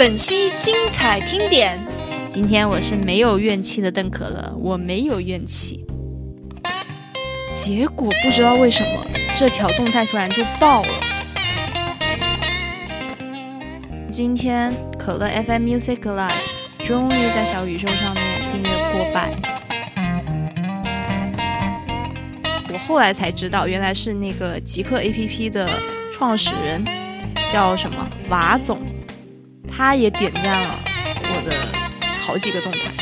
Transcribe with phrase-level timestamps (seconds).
[0.00, 1.78] 本期精彩听点，
[2.26, 5.84] 今天我是没有怨气的邓可乐，我没有怨气。
[7.52, 9.04] 结果不知道为什么，
[9.36, 10.88] 这条动态突然就爆了。
[14.10, 16.32] 今天可乐 FM Music Live
[16.82, 19.34] 终于在小宇宙上面订阅过百。
[22.72, 25.68] 我后来才知道，原来是那个极客 APP 的
[26.10, 26.82] 创始人，
[27.52, 28.80] 叫什么瓦总。
[29.80, 30.74] 他也点赞了
[31.22, 31.56] 我的
[32.18, 32.92] 好几个动态，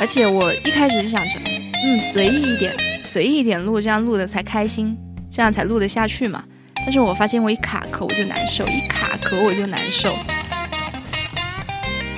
[0.00, 1.38] 而且我一开始是想着，
[1.84, 4.96] 嗯，随意一点，随意一点录，这样录的才开心，
[5.30, 6.42] 这样才录得下去嘛。
[6.76, 10.16] 但是我发现我一卡壳我就难受，一卡壳我就难受。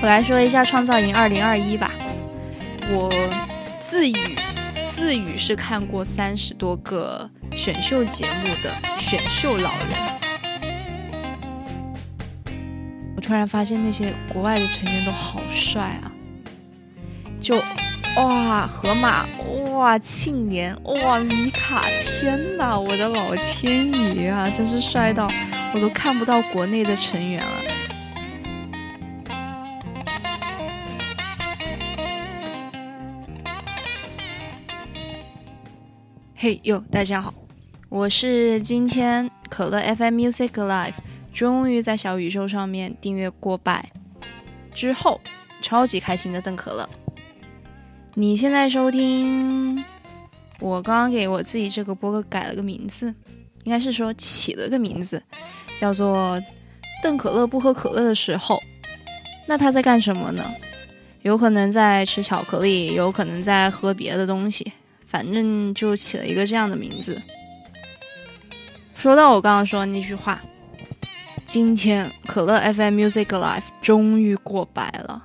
[0.00, 1.90] 我来说一下创造营二零二一吧，
[2.92, 3.10] 我
[3.80, 4.38] 自语
[4.84, 10.27] 自语是看过三十多个选秀节目的选秀老人。
[13.28, 16.10] 突然发现那些国外的成员都好帅啊！
[17.38, 17.62] 就
[18.16, 19.26] 哇，河马
[19.70, 25.30] 哇，庆怜哇，米卡，天哪，我的老天爷啊，真是帅到
[25.74, 27.62] 我都看不到国内的成员了。
[36.34, 37.34] 嘿哟，大家好，
[37.90, 40.94] 我是今天可乐 FM Music Live。
[41.38, 43.88] 终于在小宇宙上面订阅过百
[44.74, 45.20] 之后，
[45.62, 46.88] 超级开心的邓可乐。
[48.14, 49.84] 你现在收听，
[50.58, 53.14] 我刚刚给我自己这个播客改了个名字，
[53.62, 55.22] 应该是说起了个名字，
[55.78, 56.42] 叫做
[57.04, 58.60] “邓可乐不喝可乐的时候”。
[59.46, 60.44] 那他在干什么呢？
[61.22, 64.72] 有可能在吃巧克力，有可能在喝别的东西，
[65.06, 67.16] 反正就起了一个这样的名字。
[68.96, 70.42] 说到我刚刚说的那句话。
[71.48, 75.24] 今天可乐 FM Music Live 终于过百了。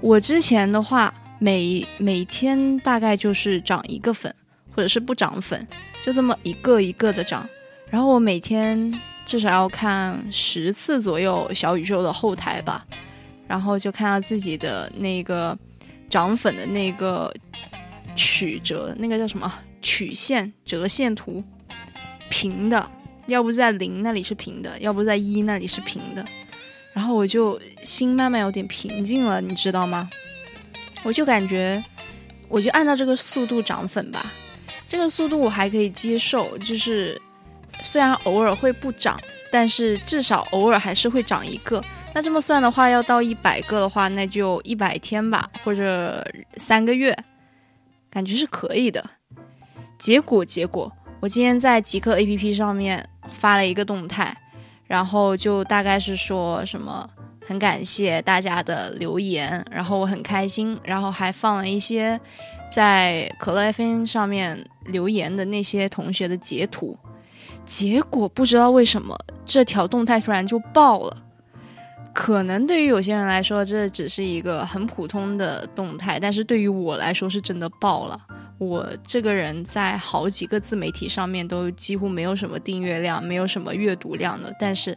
[0.00, 4.34] 我之前的话，每每天大概就是涨一个粉，
[4.74, 5.68] 或者是不涨粉，
[6.02, 7.46] 就这么一个一个的涨。
[7.90, 8.90] 然后我每天
[9.26, 12.82] 至少要看十次左右小宇宙的后台吧，
[13.46, 15.56] 然后就看到自己的那个
[16.08, 17.30] 涨粉的那个
[18.16, 19.52] 曲折，那个叫什么
[19.82, 21.44] 曲线折线图，
[22.30, 22.90] 平的。
[23.26, 26.24] 要不在零那里是平的，要不在一那里是平的，
[26.92, 30.10] 然后我就心慢慢有点平静了，你知道吗？
[31.02, 31.82] 我就感觉，
[32.48, 34.32] 我就按照这个速度涨粉吧，
[34.86, 37.20] 这个速度我还可以接受，就是
[37.82, 41.82] 虽然偶尔会不涨，但是至少偶尔还是会涨一个。
[42.14, 46.22] 那这么算的话，要到一百个的话，那就一百天吧，或者
[46.56, 47.16] 三个月，
[48.10, 49.02] 感觉是可以的。
[49.98, 50.92] 结果，结果。
[51.20, 54.36] 我今天在极客 APP 上面发了一个动态，
[54.86, 57.08] 然后就大概是说什么
[57.46, 62.18] 很感谢大家的留言，然后我很开心，然后还放了一些
[62.70, 66.96] 在可乐 FM 上面留言的那些同学的截图，
[67.66, 71.16] 结果不知道为什么这条动态突然就爆了，
[72.14, 78.20] 可能对于有些人来说这只是一个很普通的动态，但是对于我来说是真的爆了。
[78.58, 84.96] 我这个人在好几个自媒体上面都几乎没有什么订阅量，没有什么阅读量的，但是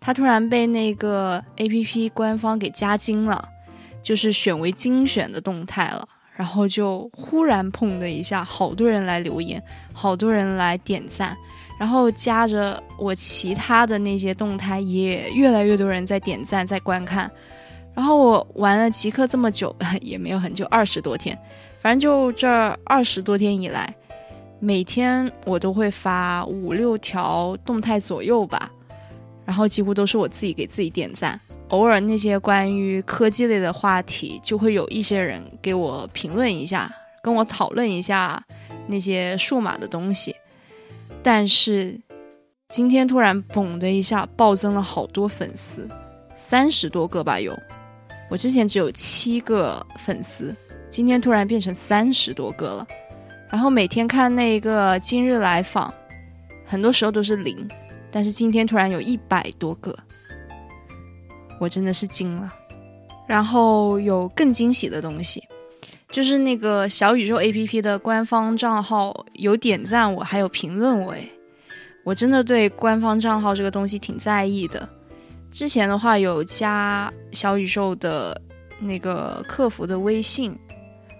[0.00, 3.46] 他突然被那个 A P P 官方给加精了，
[4.00, 9.62] 就是选为精选的动态了，然后就忽然砰的一下，好多人来留言，
[9.92, 11.36] 好多人来点赞，
[11.82, 17.28] 然后夹着我其他的那些动态，也越来越多人在点赞，在观看，
[17.92, 21.36] 然后我玩了极客这么久， 也没有很久，二十多天。
[21.80, 22.48] 反正就这
[22.84, 23.92] 二十多天以来，
[24.60, 28.70] 每天我都会发五六条动态左右吧，
[29.44, 31.40] 然后几乎都是我自己给自己点赞。
[31.70, 36.88] 偶尔那些关于科技类的话题，就会有一些人给我评论一下，
[37.20, 38.40] 跟我讨论一下
[38.86, 40.32] 那些数码的东西。
[41.22, 42.00] 但是
[42.68, 45.88] 今天突然嘣的一下暴增了好多粉丝，
[46.34, 47.56] 三十多个吧有，
[48.30, 50.54] 我之前只有七个粉丝。
[50.90, 52.86] 今天突然变成三十多个了，
[53.50, 55.92] 然后每天看那个今日来访，
[56.66, 57.66] 很多时候都是零，
[58.10, 59.96] 但是今天突然有一百多个，
[61.58, 62.52] 我真的是惊了。
[63.26, 65.42] 然后有更惊喜的东西，
[66.12, 71.28] 就是那个小宇宙 APP 的官方账号有点赞我，还有评论我，诶，
[72.04, 74.88] 我真的对官方账号这个东西挺在意的。
[75.50, 78.40] 之前的话有加小宇宙的
[78.78, 80.56] 那个客服的微信。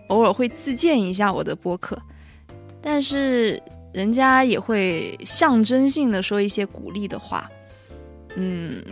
[0.09, 1.99] 偶尔会自荐一下我的播客，
[2.83, 3.63] 但是
[3.95, 7.51] 人家也会象征性的说一些鼓励的话。
[8.37, 8.85] 嗯，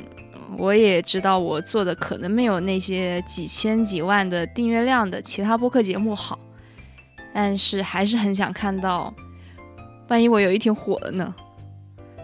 [0.58, 6.38] 我也知道我做的可能没有那些几千几万的订阅量的其他播客节目好，
[7.32, 9.14] 但是还是很想看到，
[10.08, 11.34] 万一我有一天火了呢？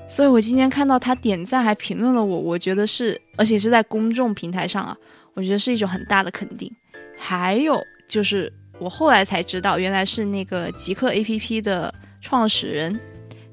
[0.09, 4.97] 所以我今天看到他点赞还评论了我，我觉得是，而且是在公众平台上啊，
[5.35, 6.71] 我觉得是一种很大的肯定。
[7.19, 12.99] 还有就是我后来才知道，原来是那个极客 APP 的创始人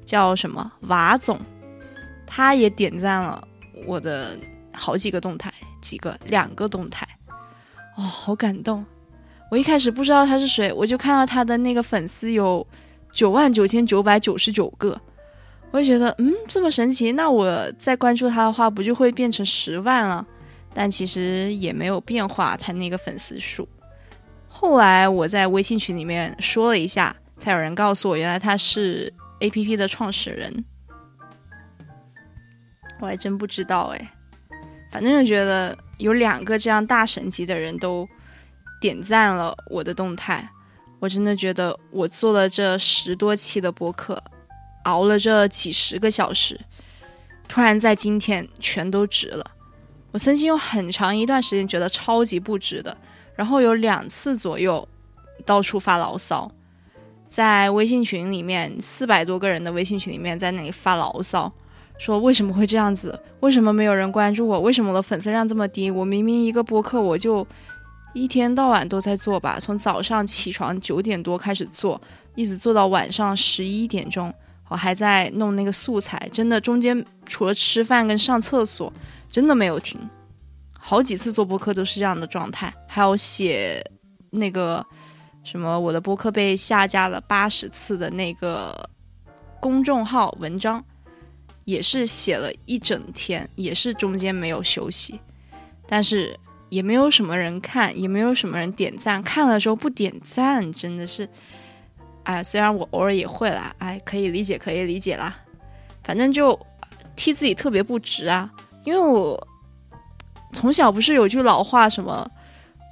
[0.04, 1.40] 叫什么瓦总，
[2.26, 3.42] 他也点赞了
[3.86, 4.38] 我的
[4.74, 7.06] 好几个动态，几个两个动态，
[7.96, 8.84] 哦，好感动。
[9.50, 12.66] 我一开始不知道他是谁，我就看到他的那个粉丝有
[13.12, 15.00] 九万九千九百九十九个。
[15.70, 20.24] 我就觉得，嗯，这么神奇，那我再关注他的话，不就会变成十万了？
[20.72, 23.68] 但其实也没有变化，他那个粉丝数。
[24.48, 30.64] 后来我在微信群里面说了一下，才有人告诉我，原来他是 A P P 的创始人。
[33.00, 34.12] 我还真不知道哎，
[34.94, 38.08] 反正就觉得有两个这样大神级的人都
[38.80, 40.48] 点赞了我的动态，
[41.00, 44.22] 我真的觉得我做了这十多期的播客。
[44.84, 46.60] 熬了这几十个小时，
[47.48, 49.44] 突然在今天全都值了。
[50.12, 52.96] 我曾经有很长一段时间觉得超级不值的，
[53.34, 54.86] 然后有两次左右
[55.44, 56.48] 到处发牢骚，
[57.26, 61.52] 在微信群里面四百多个人的微信群里面在那里发牢骚，
[61.98, 63.18] 说为什么会这样子？
[63.40, 64.60] 为什么没有人关注我？
[64.60, 65.90] 为什么我的粉丝量这么低？
[65.90, 67.46] 我明明一个播客我就
[68.12, 72.00] 一天到晚都在做吧，从早上起床九点多开始做，
[72.34, 74.32] 一直做到晚上十一点钟。
[74.68, 78.92] 我还在弄那个素材，真的中间除了吃饭跟上厕所，
[79.30, 80.00] 真的没有停。
[80.72, 83.84] 好几次做播客都是这样的状态，还有写
[84.30, 84.84] 那个
[85.42, 88.88] 什么我的播客被下架了八十次的那个
[89.60, 90.82] 公众号文章，
[91.64, 95.20] 也是写了一整天，也是中间没有休息，
[95.86, 96.38] 但是
[96.68, 101.28] 也没有什么人看，也没有什么人点赞，看了之后不点赞，真的是。
[102.24, 105.36] 哎，虽然我偶尔也会啦，哎，可以理解，可以理解啦。
[106.02, 106.58] 反正就
[107.14, 108.50] 替自己特别不值啊，
[108.84, 109.48] 因为我
[110.52, 112.26] 从小不是有句老话，什么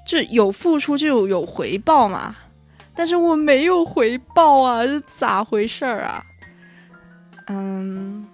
[0.06, 2.36] 就有付出就有回报嘛。
[2.94, 6.22] 但是我没有回报啊，是咋回事儿啊？
[7.46, 8.26] 嗯，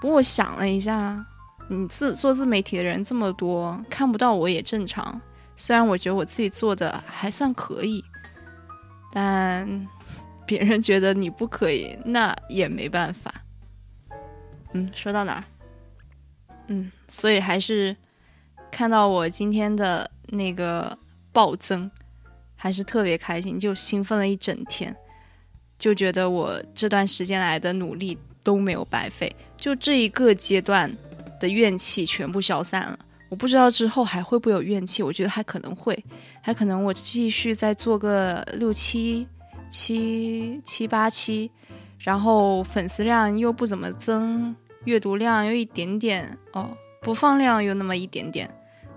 [0.00, 1.24] 不过我想了一下，
[1.68, 5.20] 你自做自媒体的人这么多，看不到我也正常。
[5.54, 8.04] 虽然我觉得我自己做的还算可以，
[9.12, 9.86] 但。
[10.48, 13.34] 别人觉得你不可以，那也没办法。
[14.74, 15.44] 嗯，说到哪儿？
[16.68, 17.96] 嗯，所以还是
[18.70, 20.96] 看到我今天的那个
[21.32, 21.90] 暴增，
[22.54, 24.94] 还是特别开心，就兴奋了一整天，
[25.76, 30.90] 就觉得我这段时间来的努力都没有白费，就这一个阶段
[31.40, 32.98] 的怨气全部消散了。
[33.28, 36.04] 我不知道之后还会不会有怨气，我觉得还可能会，
[36.40, 39.26] 还可能我继续再做个六七。
[39.68, 41.50] 七七八七，
[41.98, 44.54] 然后粉丝量又不怎么增，
[44.84, 46.70] 阅读量又一点点哦，
[47.02, 48.48] 播放量又那么一点点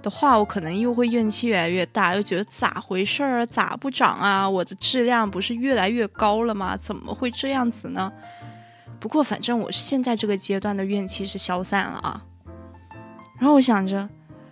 [0.03, 3.43] 的话，我可能又会怨气越来越大，又觉得咋回事儿？
[3.47, 4.47] 咋不涨啊？
[4.47, 6.77] 我的质量不是越来越高了吗？
[6.77, 8.13] 怎么会这样子呢？
[8.99, 12.25] 不过反正我现在这个阶段的怨气是消散了啊。
[13.39, 14.09] 然后我想着，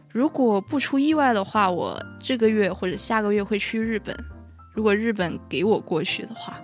[0.09, 4.15] 如果不出意外的话，我这个月或者下个月会去日本。
[4.73, 6.57] 如果日本给我过去的话，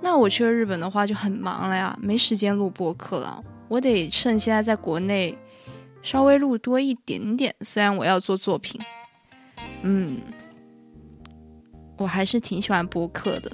[0.00, 3.44] 那我去了日本的话就很忙了呀，没时间录播客了。
[3.68, 5.38] 我得趁现在在国内
[6.02, 7.54] 稍微录多一点点。
[7.60, 8.80] 虽然我要做作品，
[9.82, 10.20] 嗯，
[11.98, 13.52] 我还是挺喜欢播客的，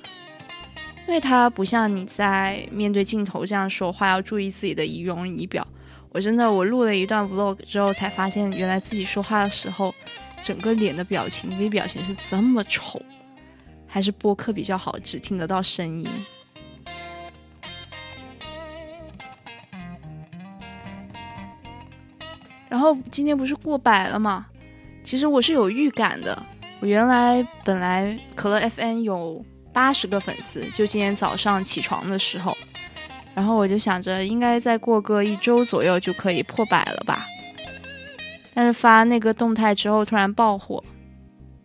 [1.09, 5.67] 因为它不像你在面对镜头这样说话要注意自己的仪容仪表。
[6.11, 9.95] 我真的我录了一段 vlog 之后才发现，原来自己说话的时候，
[10.43, 13.01] 整个脸的表情、微表情是这么丑。
[13.87, 16.07] 还是播客比较好，只听得到声音。
[22.69, 24.47] 然后今天不是过百了吗？
[25.03, 26.45] 其实我是有预感的。
[26.81, 29.43] 我原来本来可乐 FN 有
[29.79, 32.53] 八十个粉丝，就今天早上起床的时候，
[33.33, 37.25] 然后我就想着应该再过个一周左右就可以破百了吧。
[38.53, 40.83] 但是发那个动态之后突然爆火，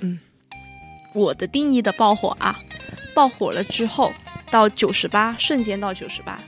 [0.01, 0.19] 嗯。
[1.11, 2.55] 我的定义的爆火啊，
[3.15, 4.13] 爆火了之后
[4.51, 6.39] 到九十八，瞬间到九十八，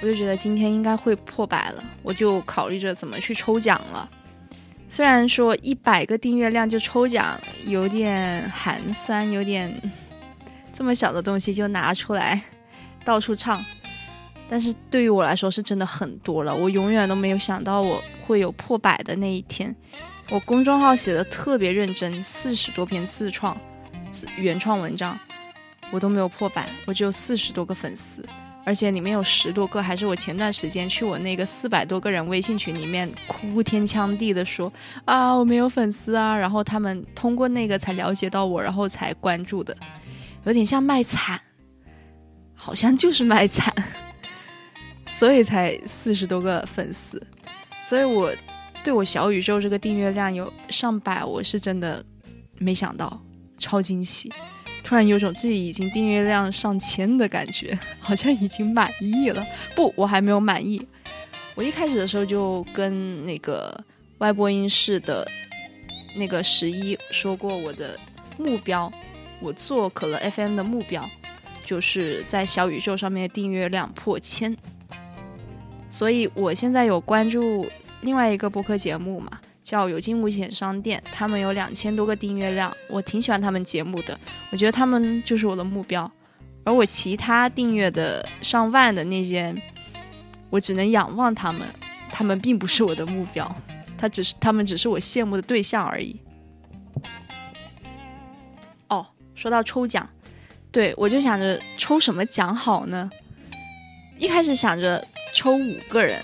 [0.00, 4.08] 我就觉得今天应该会破百了，我就考虑着怎么去抽奖了。
[4.86, 9.68] 虽然说一百个订阅量就抽奖有点寒酸，有点
[10.78, 12.40] 这么小的东西就拿出来
[13.04, 13.64] 到处唱，
[14.48, 16.54] 但是对于我来说是真的很多了。
[16.54, 19.74] 我永远都没有想到我会有破百的那一天。
[20.30, 23.60] 我公众号写的特别认真，四十多篇自创、
[24.12, 25.18] 自原创文章，
[25.90, 28.24] 我都没有破百，我只有四十多个粉丝。
[28.64, 34.72] 而且里面有十多个，还是我前段时间去我那个四百多个人微信群里面哭天抢地的说
[35.06, 39.76] 啊，我没有粉丝啊，然后他们通过那个才了解到我，然后才关注的，
[40.48, 41.38] 有点像卖惨，
[42.54, 43.70] 好像就是卖惨，
[45.06, 47.22] 所以才四十多个粉丝，
[47.78, 48.34] 所以我
[48.82, 52.02] 对我小宇宙这个订阅量有上百，我是真的
[52.56, 53.20] 没想到，
[53.58, 54.32] 超惊喜。
[54.82, 59.46] 突然有种自己已经订阅量上千的感觉， 好像已经满意了。
[59.76, 60.80] 不，我还没有满意。
[61.54, 63.78] 我一开始的时候就跟那个
[64.16, 65.30] 外播音室的
[66.16, 68.00] 那个十一说过，我的
[68.38, 68.90] 目标，
[69.40, 71.08] 我做可乐 FM 的目标，
[71.64, 74.56] 就是在小宇宙上面订阅量破千。
[75.88, 77.66] 所以我现在有关注
[78.02, 79.38] 另外一个播客节目嘛。
[79.60, 84.18] 叫有惊无险商店，他们有两千多个订阅量，我挺喜欢他们节目的，
[84.48, 86.10] 我觉得他们就是我的目标。
[86.64, 89.54] 而我其他订阅的上万的那些，
[90.48, 91.68] 我只能仰望他们，
[92.10, 93.54] 他们并不是我的目标，
[93.98, 96.18] 他只是他们只是我羡慕的对象而已。
[99.38, 100.04] 说到抽奖，
[100.72, 103.08] 对我就想着抽什么奖好呢？
[104.18, 106.20] 一开始想着抽五个人。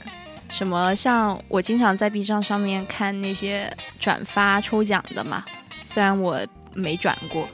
[0.51, 5.45] 什么像我经常在 B 站上面看那些转发抽奖的嘛，
[5.85, 6.41] 虽然我
[6.75, 7.49] 没转过，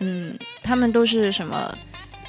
[0.00, 1.72] 嗯，他们都是什么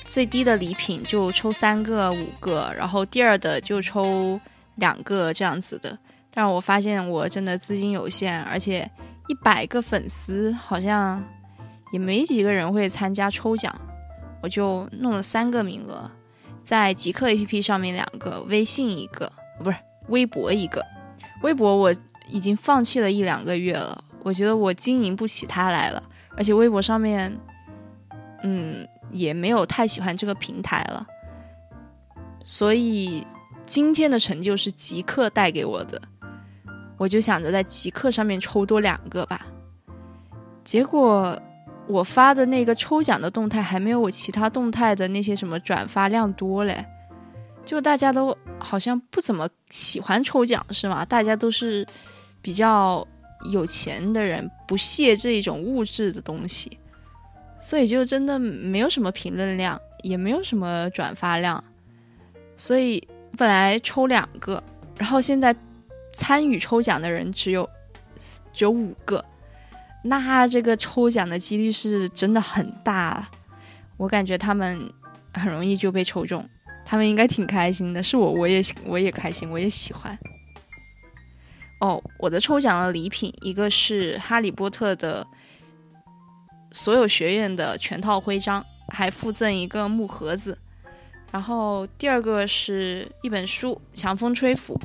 [0.05, 4.39] 最低的礼品就抽三个五个，然后第二的就抽
[4.75, 5.97] 两个这样子的。
[6.31, 8.89] 但是我发现我真的资金有限，而且
[9.27, 11.23] 一百个粉丝好像
[11.93, 13.73] 也没几个人会参加抽奖，
[14.41, 16.09] 我就弄了三个名额，
[16.63, 19.31] 在极客 APP 上面两个，微信一个。
[19.63, 20.83] 不是微博一个，
[21.43, 21.95] 微博我
[22.27, 26.03] 已经放弃了一两个月了，我觉得我经营不起它来了，
[26.35, 27.39] 而且微博上面，
[28.41, 31.05] 嗯，也没有太喜欢这个平台了，
[32.43, 33.25] 所以
[33.65, 36.01] 今天的成就是极客带给我的，
[36.97, 39.45] 我就想着在极客上面抽多两个吧，
[40.63, 41.39] 结果
[41.87, 46.85] 我发的那个抽奖的动态还没有我其他动态的那些什么转发量多嘞。
[47.65, 51.05] 就大家都好像不怎么喜欢抽奖，是吗？
[51.05, 51.87] 大家都是
[52.41, 53.07] 比较
[53.53, 56.77] 有钱的人，不屑这一种物质的东西，
[57.61, 61.63] 所以就真的没有什么评论量，也没有什么转发量。
[62.57, 63.01] 所以
[63.37, 64.61] 本来抽两个，
[64.97, 65.55] 然后现在
[66.11, 67.69] 参与抽奖的人只有
[68.53, 69.23] 只有五个，
[70.03, 73.27] 那这个抽奖的几率是真的很大，
[73.97, 74.91] 我感觉他们
[75.33, 76.47] 很容易就被抽中。
[76.85, 80.17] 他们应该挺开心的，是我，我也我也开心，我也喜欢。
[81.79, 85.25] 哦，我的抽奖的礼品，一个是哈利波特的
[86.71, 90.57] 所有学院的全套徽章，还附赠一个木盒子。
[91.31, 94.75] 然后第二个是一本书《强风吹拂》，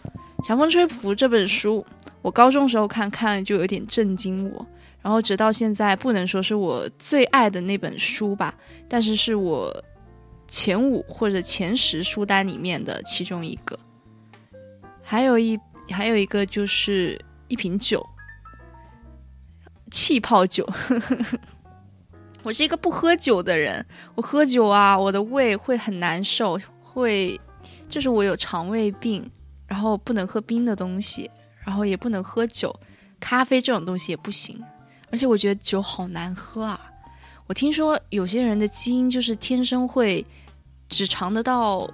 [0.46, 1.84] 《强风吹拂》这本书，
[2.22, 4.66] 我高中时候看看就有点震惊我，
[5.08, 8.54] 然后直到现在不能说是我最爱的那本书吧，
[8.86, 9.74] 但是是我。
[10.50, 13.78] 前五或者前十书单里面的其中一个，
[15.02, 15.60] 还有一
[15.90, 18.02] 还有一个就是一瓶酒，
[19.90, 20.66] 气泡酒。
[22.42, 23.84] 我是一个不喝酒的人，
[24.14, 27.38] 我喝酒啊，我的胃会很难受，会
[27.86, 29.30] 就是我有肠胃病，
[29.66, 31.30] 然后不能喝冰的东西，
[31.62, 32.74] 然后也不能喝酒，
[33.20, 34.58] 咖啡这种东西也不行，
[35.10, 36.80] 而且我觉得酒好难喝啊。
[37.46, 40.24] 我听说有些人的基因就是天生会
[40.88, 41.88] 只尝得到，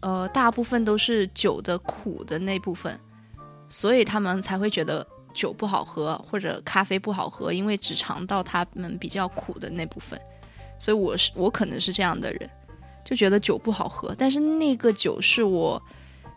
[0.00, 2.98] 呃，大部分都是酒的苦的那部分，
[3.68, 10.20] 所以他们才会觉得酒不好喝或者咖啡不好喝，因为只尝到他们比较苦的那部分。
[10.78, 12.50] 所以我是我可能是这样的人，
[13.04, 14.12] 就觉得酒不好喝。
[14.18, 15.80] 但是那个酒是我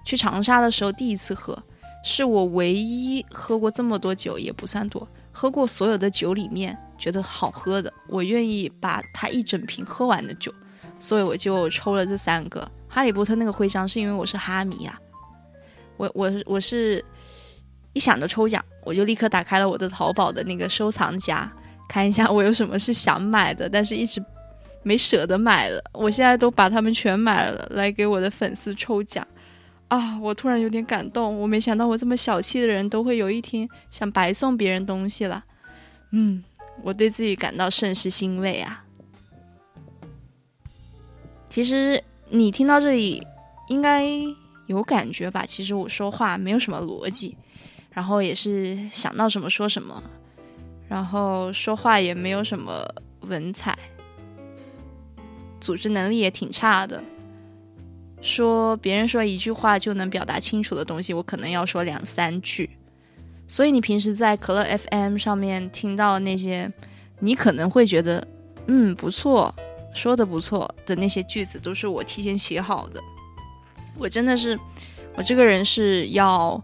[0.05, 1.57] 去长沙的时候第一次喝，
[2.03, 6.75] 是我唯一喝过这么多酒也不算多，喝过所有的酒里面。
[6.98, 10.50] 觉得好喝的，我愿意把它一整瓶喝完的酒，
[10.98, 12.65] 所以我就抽了这三个。
[12.88, 14.98] 哈利波特那个徽章是因为我是哈迷啊，
[15.98, 17.04] 我我我是
[17.92, 21.51] 一想着抽奖，我就立刻打开了我的淘宝的那个收藏夹，
[21.89, 24.24] 看一下我有什么是想买的，但是一直
[24.82, 25.84] 没舍得买了。
[25.92, 29.27] 我现在都把它们全买了，来给我的粉丝抽奖
[29.98, 30.20] 啊！
[30.22, 35.44] 我突然有点感动，我没想到我这么小气的人都会有一天想白送别人东西了，
[36.12, 36.44] 嗯。
[36.84, 38.84] 我对自己感到甚是欣慰啊！
[41.50, 43.25] 其实你听到这里，
[43.70, 44.06] 应该
[44.68, 45.46] 有感觉吧？
[45.46, 47.38] 其实我说话没有什么逻辑，
[47.92, 50.04] 然后也是想到什么说什么，
[50.90, 52.86] 然后说话也没有什么
[53.22, 53.75] 文采，
[55.62, 57.02] 组织能力也挺差的。
[58.22, 62.69] 说别人说一句话就能表达清楚的东西，我可能要说两三句。
[63.48, 66.72] 所以你平时在可乐 FM 上面听到那些，
[67.19, 68.27] 你可能会觉得
[68.65, 69.53] 嗯不错，
[69.93, 73.00] 说的不错的那些句子，都是我提前写好的。
[73.98, 74.60] 我真的是，
[75.15, 76.60] 我这个人是要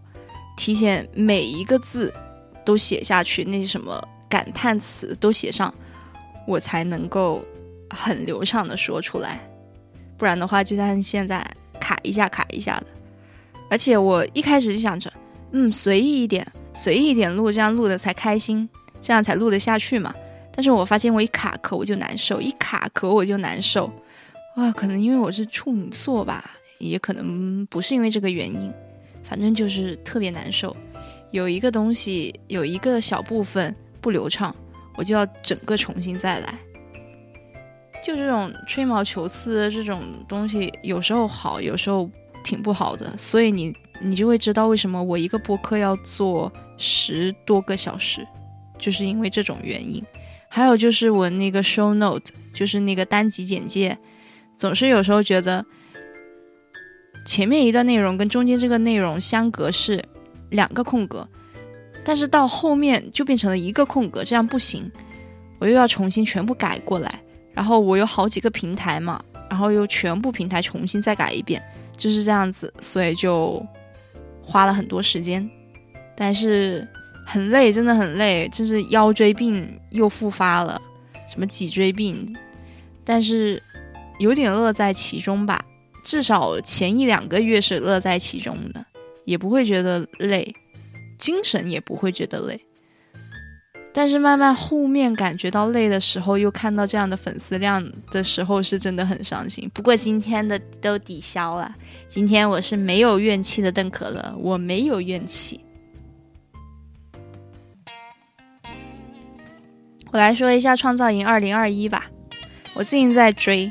[0.56, 2.12] 提前每一个字
[2.64, 5.72] 都写下去，那些什么感叹词都写上，
[6.48, 7.40] 我才能够
[7.90, 9.40] 很流畅的说出来。
[10.22, 11.44] 不然的话，就像现在
[11.80, 12.86] 卡一下卡一下的。
[13.68, 15.12] 而且我一开始就想着，
[15.50, 18.68] 嗯，随意一点，随意一点录，这样录的才开心，
[19.00, 20.14] 这样才录得下去嘛。
[20.54, 23.90] 但是我发现我一卡壳我就难受，一卡壳我就难受。
[24.58, 26.48] 哇，可能因为我是处女座吧，
[26.78, 28.72] 也可能不是因为这个原因，
[29.28, 30.76] 反正就是特别难受。
[31.32, 34.54] 有一个东西有一个小部分不流畅，
[34.94, 36.54] 我就要整个重新再来。
[38.04, 42.10] 就这种吹毛求疵的这种东西，有时候好，有时候
[42.42, 48.26] 挺不好的，所以你你就会知道为什么我一个播客要做十多个小时，
[48.78, 50.02] 就是因为这种原因。
[50.48, 53.96] 还有就是我那个 show note，就是那个单集简介，
[54.56, 55.64] 总是有时候觉得
[57.24, 60.04] 前面一段内容跟中间这个内容相隔是
[60.50, 61.26] 两个空格，
[62.04, 64.90] 但是到后面就变成了一个空格，这样不行，
[65.58, 67.22] 我又要重新全部改过来。
[67.54, 71.62] 然后我有好几个平台嘛，然后又全部平台重新再改一遍，
[71.96, 73.64] 就是这样子，所以就
[74.42, 75.48] 花了很多时间，
[76.16, 76.86] 但是
[77.26, 80.80] 很累，真的很累，就是腰椎病又复发了，
[81.28, 82.34] 什么脊椎病，
[83.04, 83.62] 但是
[84.18, 85.64] 有点乐在其中吧，
[86.04, 88.84] 至少前一两个月是乐在其中的，
[89.24, 90.52] 也不会觉得累，
[91.18, 92.60] 精神也不会觉得累。
[93.94, 99.70] 但是慢慢后面感觉到累的时候，又看到这样的粉丝量的时候，是真的很伤心。
[99.74, 101.74] 不过今天的都抵消了，
[102.08, 105.60] 今天我是没有怨气的邓可乐，我没有怨气。
[110.10, 112.10] 我来说一下《创造营二零二一》吧，
[112.72, 113.70] 我最近在追，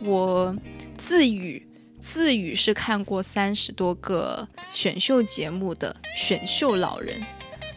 [0.00, 0.54] 我
[0.96, 1.66] 自语
[2.00, 7.18] 自语是看过三十多个选秀节目的选秀老人。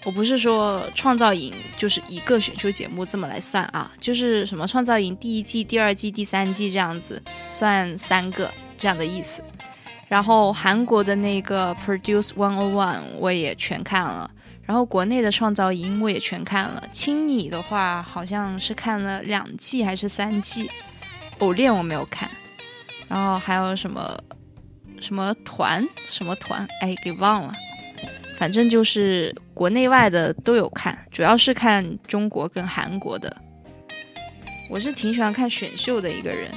[0.03, 9.43] 我不是说创造营就是一个选秀节目这么来算啊，就是什么创造营第一季、第二季、第三季这样子算三个这样的意思。
[10.07, 14.29] 然后韩国的那个 Produce One O One 我也全看了，
[14.63, 16.83] 然后国内的创造营我也全看了。
[16.91, 20.69] 青你的话好像是看了两季还是三季，
[21.39, 22.29] 偶练我没有看。
[23.07, 24.17] 然后还有什么
[24.99, 27.53] 什么团什么团，哎，给忘了。
[28.41, 33.31] 反正就是国内外的都有看，主要是看中国跟韩国的。
[34.67, 36.49] 我是挺喜欢看选秀的一个人，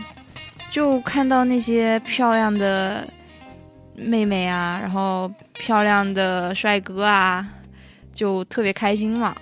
[0.71, 3.07] 就看到那些漂亮的
[3.95, 7.47] 妹妹啊，然后漂亮的帅哥啊，
[8.15, 9.37] 就特别开心嘛。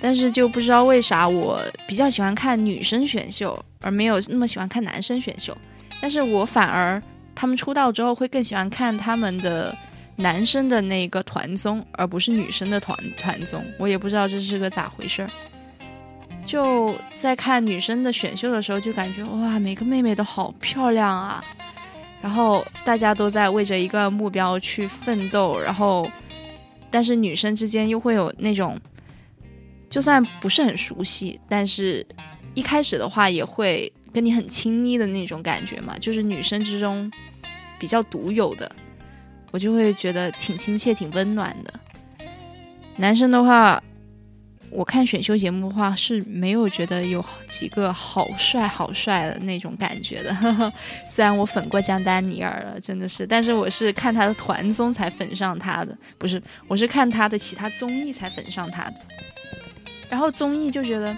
[0.00, 5.56] 但是就不知道为啥，我比较喜欢看女生选秀，而没有那么喜欢看男生选秀。
[6.00, 7.00] 但是我反而
[7.36, 9.72] 他们出道之后，会更喜欢看他们的。
[10.20, 15.30] 男生的那个团综，而不是女生的团团综，我也不知道这是个咋回事儿。
[16.44, 21.44] 就在看女生的选秀的时候，就感觉哇，每个妹妹都好漂亮啊！
[22.20, 26.10] 然后大家都在为着一个目标去奋斗，然后
[26.90, 28.76] 但是女生之间又会有那种，
[29.88, 32.04] 就算不是很熟悉，但是
[32.54, 37.08] 一开始的话也会跟你很亲昵的那种感觉嘛，就是女生之中
[37.78, 38.68] 比较独有的。
[39.50, 41.72] 我就会觉得挺亲切、挺温暖的。
[42.96, 43.82] 男生的话，
[44.70, 50.36] 我看选秀节目的话是没有觉得有几个好帅、好帅的那种感觉的。
[51.06, 58.94] 虽然我粉过江丹尼尔了，真的是，但是我是看他的团综才粉上他的，不是，我是看他的其他综艺才粉上他的。
[60.10, 61.16] 然后综艺就觉得。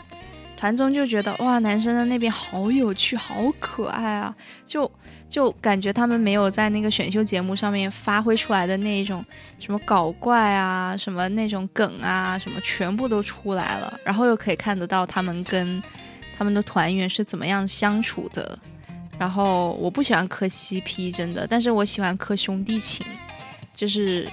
[0.60, 4.36] 团综就觉得哇，男生的那边好有趣，好可爱啊！
[4.66, 4.88] 就
[5.26, 9.24] 就感觉他们没有在那个选秀节目上面发挥出来的那一种
[9.58, 13.98] 什么搞怪啊，什么那种梗啊，什么全部都出来了。
[14.04, 15.82] 然后又可以看得到他们跟
[16.36, 18.58] 他们的团员是怎么样相处的。
[19.18, 23.06] 然后我不喜欢磕 CP，真的，但是我喜欢磕兄弟情，
[23.74, 24.30] 就是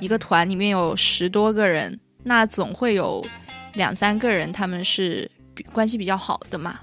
[0.00, 3.22] 一个团里面有十多个人，那总会有
[3.74, 5.30] 两三个人他们是。
[5.72, 6.80] 关系比较好的嘛，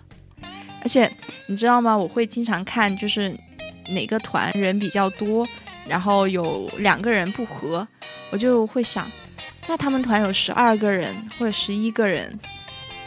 [0.82, 1.12] 而且
[1.48, 1.98] 你知道吗？
[1.98, 3.36] 我会经常看，就是
[3.90, 5.48] 哪个团人比较多，
[5.88, 7.88] 然后有两个人不合，
[8.32, 9.10] 我就会想，
[9.68, 12.38] 那他们团有十二个人或者十一个人，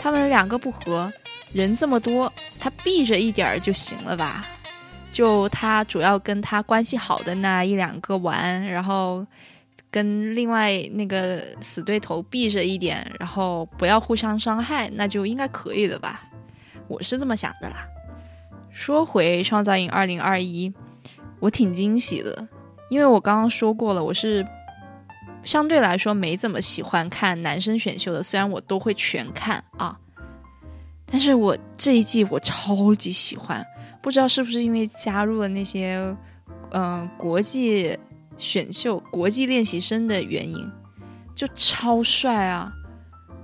[0.01, 1.13] 他们两个不合，
[1.53, 4.47] 人这么多，他避着一点儿就行了吧？
[5.11, 9.27] 就他主要跟他关系好的那一两个玩，然后
[9.91, 16.23] 跟另外那个死对头避着一点，然后不要互相伤害，那就应该可以的吧？
[16.87, 17.87] 我是这么想的啦。
[18.71, 20.73] 说回创造营二零二一，
[21.41, 22.49] 我挺惊喜的，
[22.89, 24.47] 因为我刚刚说过了，我是
[25.43, 29.99] 相对来说没怎么喜欢看男生选秀的，虽然我都会全看啊，
[31.05, 33.67] 但是我这一季我超级喜欢。
[34.03, 36.17] 不知道是不是因为加入了那些，
[36.71, 37.99] 嗯，国际
[38.41, 40.69] 选秀、国际练习生的原因，
[41.37, 42.73] 就超帅啊！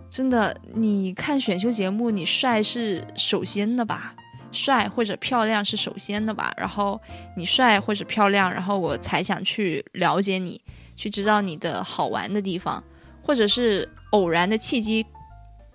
[0.09, 4.15] 真的，你看选秀节目，你帅是首先的吧？
[4.51, 6.51] 帅或者漂亮是首先的吧？
[6.57, 6.99] 然后
[7.37, 10.59] 你帅或者漂亮，然后我才想去了解你，
[10.95, 12.83] 去知道你的好玩的地方，
[13.23, 15.05] 或者是偶然的契机，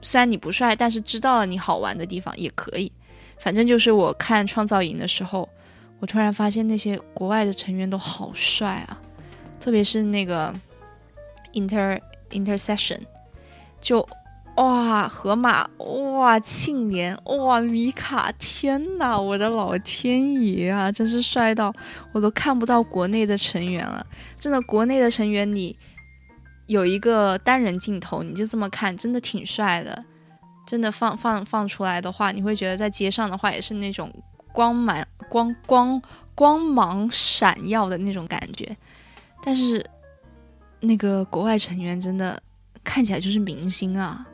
[0.02, 2.92] 虽然你不帅，但是知道了你好玩的地方也可以。
[3.38, 5.48] 反正就是我看创造营的时候，
[6.00, 9.00] 我突然发现那些国外的成员都好帅啊，
[9.62, 10.52] 特别是那个
[11.54, 11.98] inter
[12.32, 13.00] intercession，
[13.80, 14.06] 就
[14.56, 21.72] 哇河马哇庆年哇米卡，天呐，我的老天爷啊，真是帅到
[22.12, 24.06] 我都看不到国内的成员了。
[24.36, 25.78] 真的，国内的成员你
[26.66, 30.04] 有一个单人镜头，你就这么看，真的挺帅的。
[30.66, 34.12] 真的放放放出来的话，你会觉得在街上的话也是那种
[34.52, 36.02] 光芒光光
[36.36, 38.78] 光芒闪耀的那种感觉。
[39.42, 39.84] 但是
[40.80, 42.42] 那个国外成员真的
[42.84, 44.28] 看起来就是明星啊！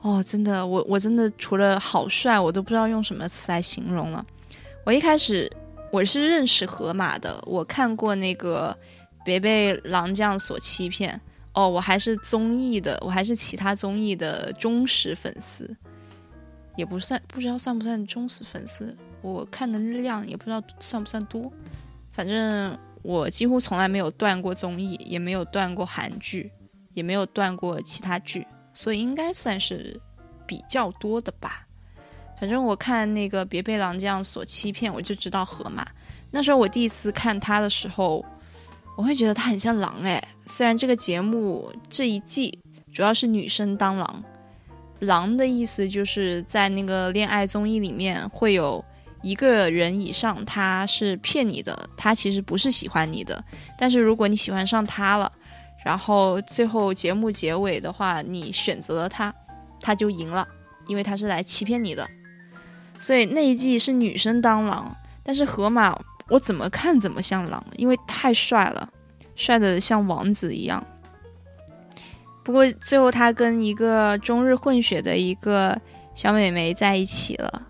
[0.00, 4.24] 哦，真的，我我真的除了好帅，我都不知道用什么词来形容了。
[4.84, 5.50] 我一开始
[5.92, 8.76] 我是认识河马的，我看过那个
[9.24, 11.20] 别被狼将所欺骗。
[11.54, 15.76] 哦，我还是综艺的，我还是其他综艺的忠实粉丝，
[16.76, 18.96] 也不算，不知道算不算忠实粉丝。
[19.20, 21.52] 我看的量也不知道算不算多，
[22.10, 26.50] 反正我几乎从来没有断过综艺，也没有断过韩剧，
[26.94, 30.00] 也没有断过其他剧，所以应该算是
[30.46, 31.66] 比较多的吧。
[32.40, 35.86] 反正我看那个《别被狼这样所欺骗》，我就知道河马。
[36.30, 38.24] 那时候我第一次看他的时候。
[38.94, 42.58] 我会觉得他很像狼哎，虽然这个节目这一季
[42.92, 44.22] 主要是女生当狼，
[44.98, 48.84] 狼的意思就是在那个恋爱综艺里面会有
[49.22, 53.42] 一个人以上他是骗你的，他其实不是喜欢你的，
[53.78, 55.30] 但是如果你喜欢上他了，
[55.84, 59.34] 然后最后节目结尾的话你选择了他，
[59.80, 60.46] 他就赢了，
[60.86, 62.06] 因为他是来欺骗你的，
[62.98, 65.98] 所以那一季是女生当狼，但是河马。
[66.28, 68.88] 我怎么看怎么像狼，因为太帅了，
[69.34, 70.82] 帅的像王子一样。
[72.42, 75.78] 不过最后他跟一个中日混血的一个
[76.14, 77.62] 小美眉在一起了。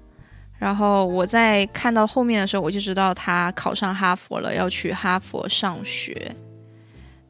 [0.63, 6.33] 然后我在看到后面的时候，我就知道他考上哈佛了，要去哈佛上学。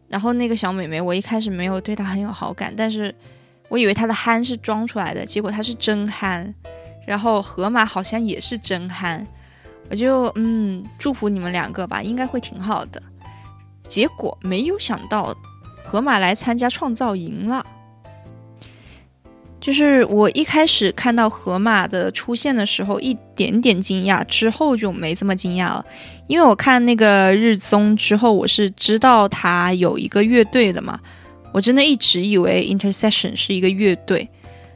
[0.06, 3.14] 然后那个小美眉，我一开始没有对她很有好感，但是
[3.70, 6.54] 我以为她的憨是装出来的，结果她是真憨。
[7.06, 9.26] 然后河马好像也是真憨。
[9.88, 13.02] 我就嗯祝福你们两个吧，应该会挺好的。
[13.82, 15.34] 结果没有想到，
[15.82, 17.64] 河马来参加创造营了。
[19.62, 25.86] 就是我一开始看到河马的出现的时候，一点点惊讶，之后就没这么惊讶了。
[26.26, 30.98] 因为我看那个日综之后，我是知道他有一个乐队的嘛，
[31.52, 34.28] 我真的一直以为 Intercession 是一个乐队。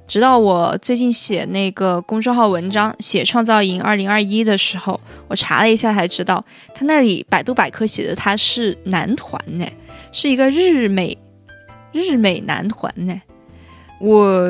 [0.06, 9.66] 直到我最近写那个公众号文章，写创造营二零二一的时候，我查了一下才知道，他那里百度百科写的他是男团呢，
[10.12, 11.18] 是一个日美
[11.90, 13.20] 日美男团呢。
[14.00, 14.48] 我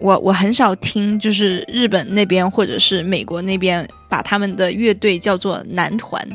[0.00, 6.26] 我我很少听，就是日本那边或者是美国那边把他们的乐队叫做男团，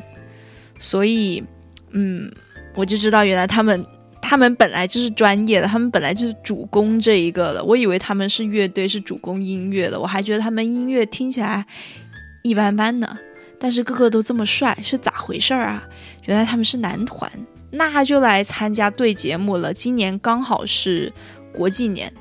[0.80, 1.44] 所以
[1.92, 2.32] 嗯，
[2.76, 3.86] 我就知道原来他们。
[4.26, 7.62] 他们本来就是专业的，他们本来就是主攻这一个的。
[7.62, 11.64] 我以为他们是乐队，是主攻音乐的，我还觉得他们音乐听起来
[12.42, 13.18] 一般般呢。
[13.60, 15.84] 但是个个都这么帅，是咋回事儿啊？
[16.24, 17.30] 原来他们是男团，
[17.72, 19.74] 那就来参加对节目了。
[19.74, 21.12] 今年刚好是
[21.54, 22.12] 国际年，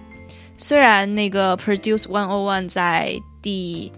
[0.57, 3.91] 虽然那个 Produce One O One 在第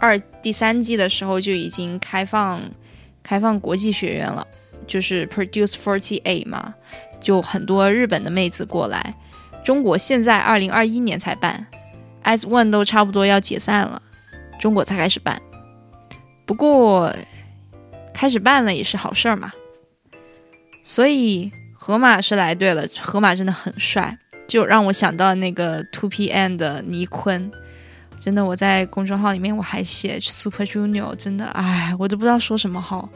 [0.00, 2.60] 二、第三季的时候就已经开放
[3.22, 4.46] 开放国际学院了，
[4.86, 6.74] 就是 Produce Forty Eight 嘛。
[7.20, 9.14] 就很多日本的妹子过来，
[9.62, 11.66] 中国现在二零二一年才办
[12.24, 14.00] ，As One 都差不多要解散了，
[14.58, 15.40] 中国才开始办。
[16.46, 17.14] 不过
[18.14, 19.52] 开始办了也是好事儿嘛。
[20.82, 24.16] 所以河马是来对了，河马真的很帅，
[24.50, 27.48] 就让我想到那个 Two PM 的倪坤。
[28.18, 33.08] 真的，我在公众号里面我还写 Super Junior，真的，哎，我都不知道说什么好。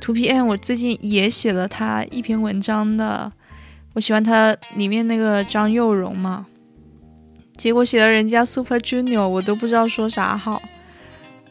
[0.00, 3.30] Two PM 我最近也写了他一篇文章的，
[3.92, 6.46] 我喜欢他里面那个张佑荣嘛，
[7.58, 10.62] 结果写了人家 Super Junior，我都不知道说啥好。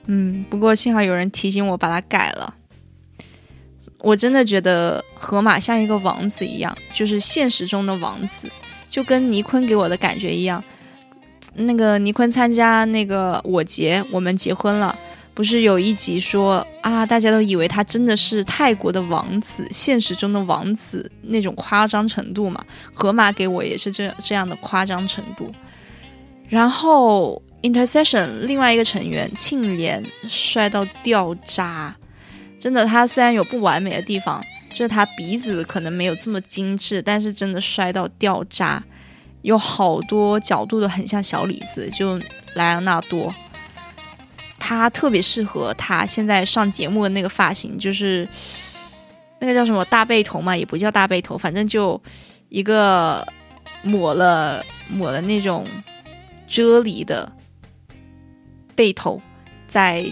[0.08, 2.56] 嗯，不过幸好有人提醒我把它改了。
[4.00, 8.50] 我真的觉得河马像一个王子一样，就是现实中的王子，
[8.88, 10.64] 就跟倪坤给我的感觉一样。
[11.56, 14.98] 那个倪坤参加那个我结，我们结婚了，
[15.34, 22.64] 不是有一集说啊，大家都以为他真的是泰国的王子，现实中的王子那种夸张程度嘛？
[22.94, 25.52] 河马给我也是这这样的夸张程度。
[26.50, 31.96] 然后 Intercession 另外一个成员庆怜帅到掉渣，
[32.60, 34.44] 真的，他虽然有不完美的地方，
[34.78, 38.84] 就是他鼻子可能没有这么精致，但是真的帅到掉渣。
[39.42, 42.22] 有好多角度都很像小李子，就
[42.54, 43.34] 莱昂纳多，
[44.60, 48.28] 他特别适合他现在上节目的那个发型，就是
[49.40, 52.00] 那个叫什么大背头嘛，也不叫大背头，反正就
[52.50, 53.26] 一个
[53.82, 55.66] 抹了抹了那种
[56.48, 57.32] 啫喱的
[58.76, 59.20] 背头，
[59.68, 60.06] 在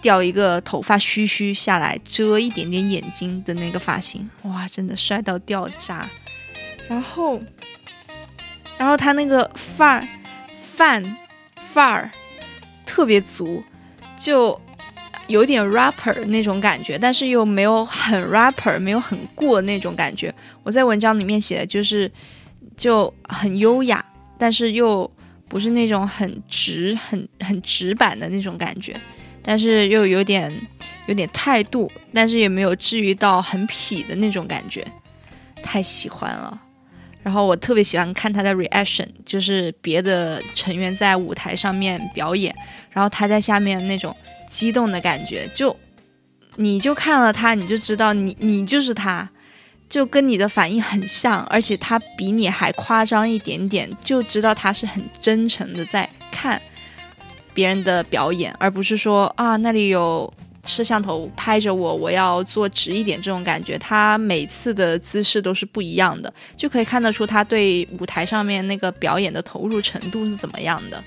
[0.00, 6.08] 掉一个头发须须下来遮一点点眼睛的那个发型，哇，真的帅到掉渣，
[6.88, 7.42] 然后。
[8.78, 10.08] 然后他那个范儿，
[10.60, 11.16] 范
[11.56, 12.10] 范儿
[12.84, 13.64] 特别足，
[14.18, 14.60] 就
[15.28, 20.30] 有点 rapper 那种感觉，但是又没有很 rapper，没有很过那种感觉。
[20.62, 22.12] 我在文章里面写的就是
[22.76, 24.04] 就很优雅，
[24.38, 25.10] 但是又
[25.48, 28.94] 不是那种很直、很很直板的那种感觉，
[29.46, 30.52] 但是又有点
[31.06, 34.84] 有点态度，但是也没有至于到很痞的那种感觉，
[35.62, 36.60] 太喜欢了。
[37.22, 42.54] 然后我特别喜欢看他的 reaction，就是别的成员在舞台上面表演，
[42.90, 44.14] 然后他在下面那种
[44.48, 45.76] 激动的感觉，就
[46.56, 49.28] 你就看了他，你就知道你你就是他，
[49.88, 56.62] 就跟你的反应很像，而且他比你还夸张一点点，就知道他是很真诚的在看
[57.56, 60.32] 别人的表演，而不是说啊那里有。
[60.68, 71.04] 摄像头拍着我，我要坐直一点，这种感觉，他每次的姿势都是不一样的，就可以看得出他对舞台上面那个表演的投入程度是怎么样的。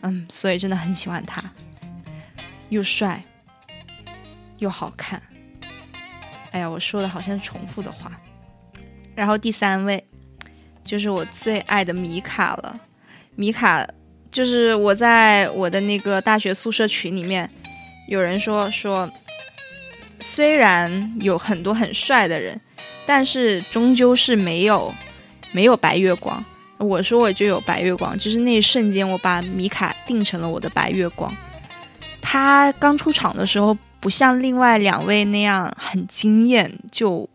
[0.00, 1.44] 嗯，所以真的很喜欢他，
[2.70, 3.22] 又帅
[4.56, 5.20] 又好看。
[6.52, 8.18] 哎呀，我说的好像重复的话。
[9.14, 10.02] 然后第三位
[10.82, 12.80] 就是我最爱的米卡了，
[13.36, 13.86] 米卡
[14.34, 17.48] 就是我在我的那个大学宿舍群里面。
[18.06, 19.10] 有人说说，
[20.20, 22.60] 虽然有很多很帅的人，
[23.06, 24.92] 但是终究是没有
[25.52, 26.44] 没有白月光。
[26.76, 31.34] 我说我就有白月光，就是那一瞬间，我把米卡定成了我的白月光。
[32.20, 37.26] 他刚出场的时候，不像另外两位那样很惊艳，就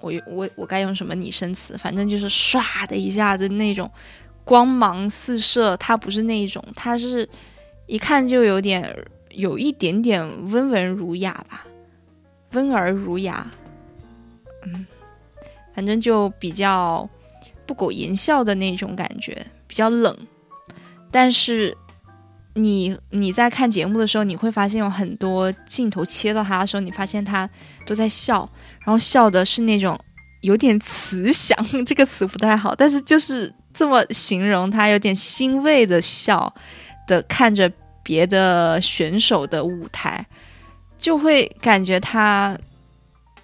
[0.00, 1.76] 我我我该用什么拟声词？
[1.76, 3.90] 反正就是唰的一下子那种
[4.46, 5.76] 光芒四射。
[5.76, 7.28] 他不是那一种，他是。
[7.88, 8.84] 一看就有点，
[9.30, 11.64] 有一点点温文儒雅吧，
[12.50, 13.46] 温而儒雅，
[14.64, 14.84] 嗯，
[15.72, 17.08] 反正就比较
[17.64, 20.18] 不苟言笑的那种感觉，比较冷。
[21.12, 21.78] 但是
[22.54, 27.48] 你你在看节目的时候，你会发现有很多镜头切到他的时候，你发现他
[27.86, 29.96] 都在笑，然后笑的是那种
[30.40, 31.56] 有点慈祥，
[31.86, 36.52] 这个词不太好，但是就是这么形容他，有点欣慰的笑。
[37.06, 37.70] 的看着
[38.02, 40.26] 别的选手的舞台，
[40.98, 42.58] 就会感觉他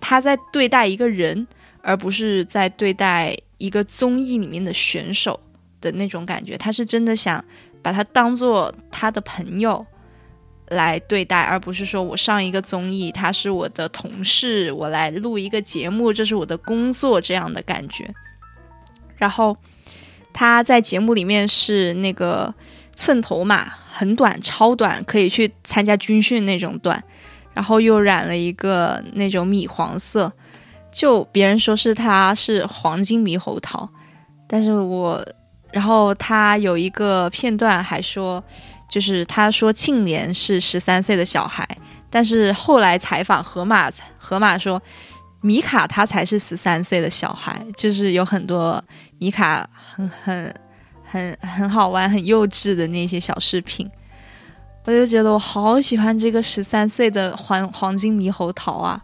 [0.01, 1.47] 他在对待一个人，
[1.81, 5.39] 而不是在对待一个综艺里面的选手
[5.81, 6.59] 的那种感觉。
[6.59, 7.45] 他是真的想
[7.81, 9.87] 把他当做他的朋友
[10.71, 18.13] 来对待，而不是说我上一个综艺，他是我的同事，我来录一个节目，这是我的工作这样的感觉。
[19.17, 19.57] 然后
[20.33, 22.55] 他在节目里面是那个。
[22.95, 27.03] 寸头马很短，超短，可以去参加军训那种短，
[27.55, 30.31] 然后又染了一个那种米黄色，
[30.93, 33.89] 就别人说是他是黄金猕猴桃，
[34.47, 35.27] 但是我，
[35.73, 38.45] 然后他有一个片段还说，
[38.91, 41.67] 就是他说庆年是十三岁的小孩，
[42.11, 44.81] 但是后来采访河马，河马说
[45.43, 48.83] 米卡他才是十三岁的小孩，就是有很多
[49.19, 50.55] 米卡很很。
[51.05, 53.87] 很很好玩、很幼稚的那些小视频，
[54.87, 58.99] 我就觉得我好喜欢这个十三岁的黄黄金猕猴桃啊，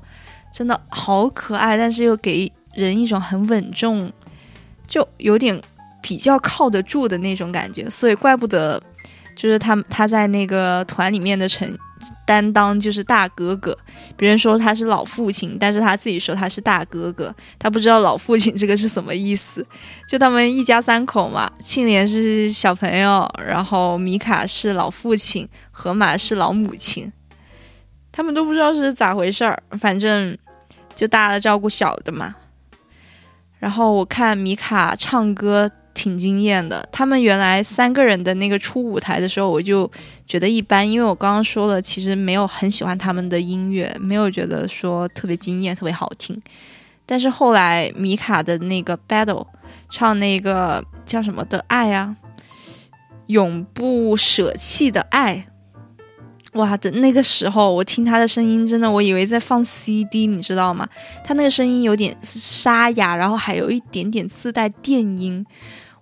[0.51, 4.11] 真的好可爱，但是又给人一种很稳重，
[4.87, 5.61] 就有点
[6.01, 8.83] 比较靠得住的那种感觉，所以怪不得
[9.39, 11.79] 就是他他在那个团里面的成。
[12.25, 13.77] 担当就是大哥哥，
[14.17, 19.67] 别人说他是老父亲，但是他自己说他是大哥哥，他不知道老父亲这个是什么意思。
[20.09, 27.13] 就他们一家三口嘛，庆怜是小朋友，然后米卡是老父亲，河马是老母亲，
[28.13, 30.39] 他们都不知道是咋回事儿，反正
[30.95, 32.37] 就大的照顾小的嘛。
[33.59, 35.69] 然后我看米卡唱歌。
[35.99, 36.89] 挺惊艳的。
[36.93, 39.91] 他们原来三个人的那个初舞台的时候，我就
[40.29, 46.41] 觉得一般，因为我刚刚说了，其实没有很喜欢他们的音乐，没有觉得说特别惊艳、特别好听。
[47.05, 49.45] 但是后来米卡的那个 battle
[49.91, 52.15] 唱那个叫什么的爱啊，
[53.27, 55.49] 永不舍弃的爱，
[56.53, 60.87] 哇的那个时候，我听他的声音，真的我以为在放 CD，你知道吗？
[61.25, 65.45] 他那个声音有点沙哑，然后还有一点点自带电音。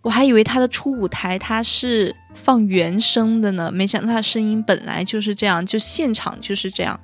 [0.06, 7.00] 我还以为他的初舞台他是放原声的呢，没想到他声音本来就是这样，就现场就是这样。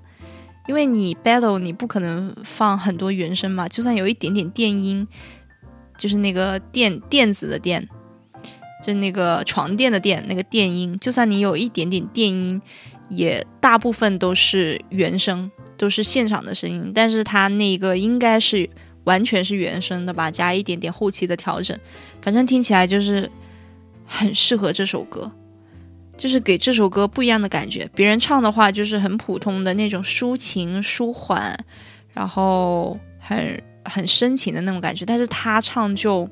[0.69, 5.05] 因为你 battle 你不可能放很多原声嘛，就算有一点点电音，
[5.99, 7.89] 就是那个电电子的电，
[8.87, 12.63] 就那个床垫的垫那个电音，就算你有一点点电音，
[13.09, 16.93] 也大部分都是原声，都是现场的声音。
[16.95, 18.71] 但是他那个应该是。
[19.05, 21.77] 完全是原声的吧，加一点点后期的调整，
[22.23, 23.31] 反正听起来就是
[24.07, 25.31] 很适合这首歌，
[26.17, 27.91] 就是给这首歌不一样的感觉。
[27.95, 31.59] 别人唱的话就是很普通的那种抒情舒缓，
[32.13, 36.29] 然后很很深情的那种感觉，但是他唱就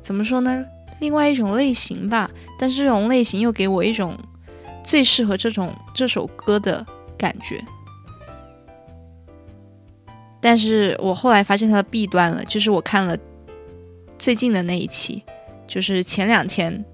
[0.00, 0.64] 怎么说呢？
[1.00, 4.16] 另外一种类型吧，但是这种类型又给我一种
[4.82, 6.86] 最适合这种这首歌的
[7.18, 7.62] 感觉。
[10.40, 13.14] 但是我后来发现它的弊端了，就是我看了
[14.18, 15.22] 最近的那一期，
[15.66, 16.84] 就是前两天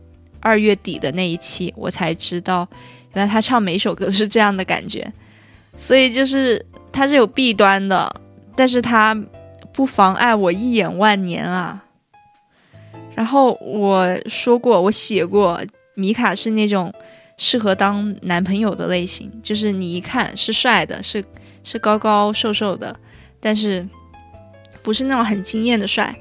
[0.41, 2.69] 二月底的那一期，我才知道
[3.15, 5.13] 原来他唱每首歌都是这样的感觉，
[5.77, 8.15] 所以就是他是有弊端的，
[8.57, 9.15] 但是他
[9.73, 11.85] 不妨碍我一眼万年啊。
[13.15, 15.63] 然后我说过，我写过，
[15.95, 16.93] 米卡是那种
[17.37, 21.23] 适合当男朋友的类型，就是你一看是帅的，是
[21.63, 22.97] 是高高瘦瘦的。
[23.39, 23.87] 但是
[24.83, 26.17] 不是那种很惊艳的帅，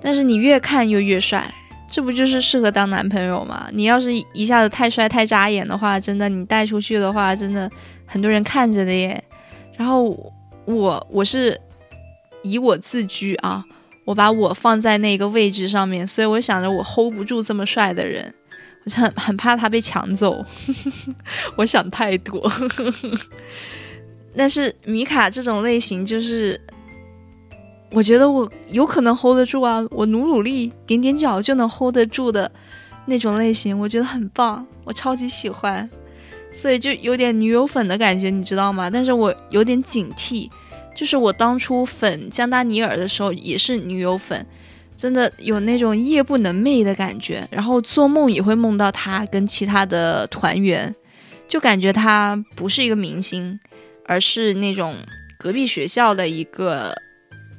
[0.00, 1.52] 但是你越看又越帅，
[1.90, 3.68] 这不就是适合当男朋友吗？
[3.72, 7.70] 你要是一下子太帅太扎眼的话，真的你带出去的话，真的
[8.06, 9.22] 很多人看着的耶。
[9.76, 10.04] 然后
[10.64, 11.60] 我我是
[12.42, 13.64] 以我自居啊，
[14.04, 18.32] 我把我放在那个位置上面，所以我想着我 hold 不住这么帅的人，
[18.84, 20.44] 我很很怕他被抢走，
[21.56, 22.40] 我想太多。
[24.36, 26.60] 但是米卡这种类型，就是
[27.92, 32.50] 我觉得我有可能 hold 得住啊，我努努力点点脚就能 hold 得住的
[33.06, 35.88] 那种类型，我觉得很棒，我超级喜欢，
[36.52, 38.88] 所以就有点女友粉的感觉，你知道吗？
[38.88, 40.48] 但是我有点警惕，
[40.94, 44.46] 就是我当初粉江达尼尔的时候也是女友粉，
[44.96, 50.94] 真的有那种夜不能寐的感觉，然后做梦也会梦到他跟其他的团员，
[51.48, 53.58] 就感觉他不是一个明星。
[54.06, 54.96] 而是那种
[55.38, 56.92] 隔壁学校的一个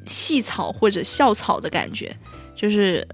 [0.05, 2.15] 系草或者校草的感觉，
[2.55, 3.07] 就是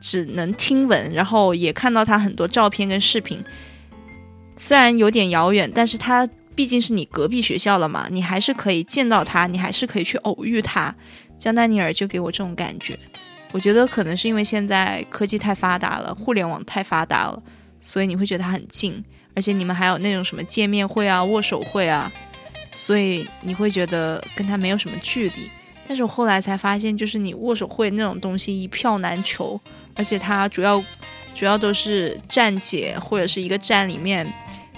[0.00, 3.42] 只能听闻，然后也看到他很多照片跟视频。
[4.56, 10.94] 虽然有点遥远，但是他毕竟是你隔壁学校了嘛，你还是可以见到他，你还是可以去偶遇他。
[11.38, 12.98] 江丹尼尔就给我这种感觉，
[13.52, 17.42] 我觉得可能是因为现在科技太发达了，互联网太发达了，
[17.80, 19.02] 所以你会觉得他很近，
[19.34, 22.12] 而且你们还有那种什么见面会啊、握手会啊。
[22.72, 25.50] 所以你会觉得跟他没有什么距离，
[25.90, 29.60] 但是我后来才发现，就是你握手会那种东西一票难求，
[29.96, 30.80] 而且它主要
[31.34, 34.32] 主要都是站姐或者是一个站里面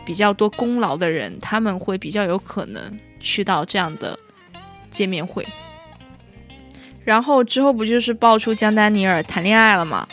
[0.06, 4.18] 比较多功劳的人，他们会比较有可能去到这样的
[4.90, 5.46] 见面会。
[7.04, 10.08] 然后之后不就是爆出江丹尼尔谈恋爱了吗？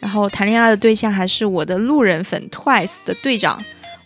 [0.00, 3.64] 然后谈恋爱的对象还是我的路人粉 Twice 的队长。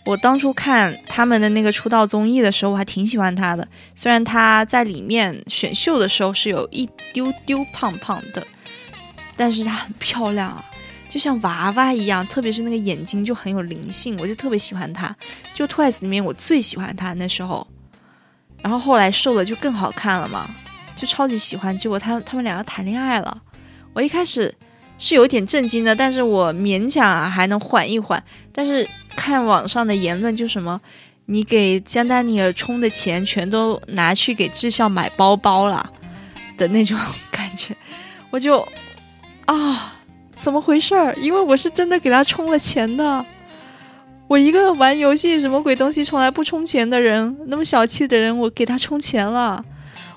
[0.09, 3.67] 我当初看他们的那个出道综艺的时候，我还挺喜欢他的。
[3.93, 8.43] 虽然他在里面选秀的时候是有一丢丢胖胖的，
[9.35, 10.65] 但是他很漂亮啊，
[11.07, 15.15] 就像娃娃一样，特别是那个眼睛就很有灵性，我就特别喜欢他。
[15.53, 17.67] 就 Twice 里面我最喜欢他那时候，
[18.63, 20.49] 然后后来瘦了就更好看了嘛，
[20.95, 21.77] 就超级喜欢。
[21.77, 23.39] 结果他他们两个谈恋爱了，
[23.93, 24.51] 我一开始
[24.97, 28.89] 是有点震惊的，但是我勉强还能缓一缓，但是。
[29.15, 30.79] 看网上的言论，就什么
[31.25, 35.87] 你给江丹尼尔充的钱全都拿去给智孝买包包了
[36.57, 36.97] 的那种
[37.31, 37.75] 感觉，
[38.29, 38.67] 我就
[39.45, 39.95] 啊，
[40.39, 41.13] 怎么回事儿？
[41.15, 43.25] 因为我是真的给他充了钱的。
[44.27, 49.63] 我一个玩游戏什么鬼东西从来不充钱的人，那么小气的人，我给他充钱了。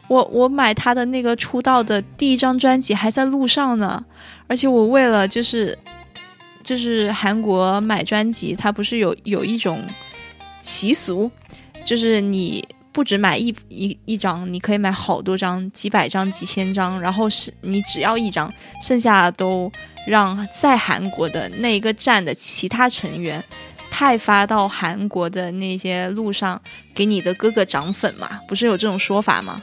[0.09, 4.05] 我我买他的那个出道的第一张专辑还在路上呢，
[4.47, 5.79] 而且我为了就是
[6.63, 9.83] 就是韩国买专辑，它不是有有一种
[10.61, 11.31] 习俗，
[11.85, 19.71] 就是你不只买一一一张，你可以买好多张，几百张、几千张，然后是你只要一张，剩下都
[20.07, 23.43] 让在韩国的那一个站的其他成员。
[23.95, 26.59] 派发到韩国的那些路上
[26.95, 29.63] 给你的哥哥涨粉嘛，不是有这种说法吗？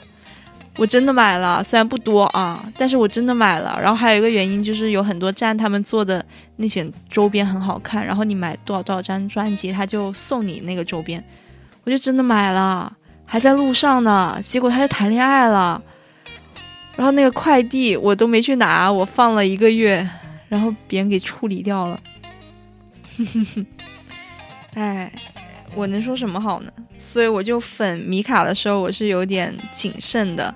[0.79, 3.77] 我真的买了，虽然不多啊，但是我真的买了。
[3.81, 6.25] 然后还有一个原因就是有很多站他们做的
[6.55, 11.21] 那些周边很好看，然后你买多少多少张专辑，他就送你那个周边，
[11.83, 12.91] 我就真的买了，
[13.25, 14.39] 还在路上呢。
[14.41, 15.81] 结果他就谈恋爱了，
[16.95, 20.09] 然后那个快递我都没去拿，我放了一个月，
[20.47, 21.99] 然后别人给处理掉了。
[24.75, 25.11] 哎，
[25.75, 26.71] 我能说什么好呢？
[26.97, 30.53] 所以我就粉米卡的时候，我是有点谨慎的，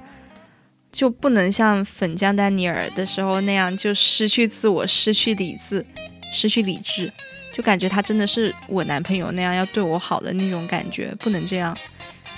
[0.94, 5.84] 就不能像粉江丹尼尔的时候那样，就失去自我、失去理智、
[6.32, 7.12] 失去理智，
[7.52, 11.76] 就感觉他真的是我男朋友那样要对我好的那种感觉，不能这样。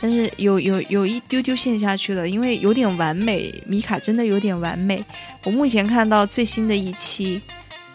[0.02, 5.04] 但是有有有一丢丢陷下去了，因为有点完美，米卡真的有点完美。
[5.44, 7.42] 我目前看到最新的一期，